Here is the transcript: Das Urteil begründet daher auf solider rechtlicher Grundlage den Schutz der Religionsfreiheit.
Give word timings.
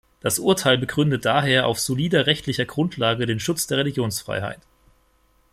Das 0.19 0.39
Urteil 0.39 0.79
begründet 0.79 1.25
daher 1.25 1.67
auf 1.67 1.79
solider 1.79 2.25
rechtlicher 2.25 2.65
Grundlage 2.65 3.27
den 3.27 3.39
Schutz 3.39 3.67
der 3.67 3.77
Religionsfreiheit. 3.77 4.57